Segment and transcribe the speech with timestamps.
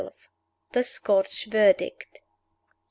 [0.71, 2.21] THE SCOTCH VERDICT.